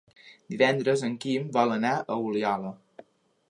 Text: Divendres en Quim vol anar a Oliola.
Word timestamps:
Divendres 0.53 1.03
en 1.09 1.19
Quim 1.25 1.47
vol 1.59 1.77
anar 1.77 1.95
a 2.17 2.21
Oliola. 2.31 2.73